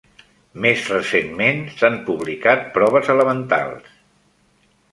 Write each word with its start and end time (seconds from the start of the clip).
Més 0.65 0.85
recentment, 0.93 1.61
s'han 1.81 1.99
publicat 2.09 2.65
proves 2.79 3.13
elementals. 3.17 3.95